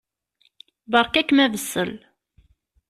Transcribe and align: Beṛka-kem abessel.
Beṛka-kem 0.91 1.39
abessel. 1.45 1.91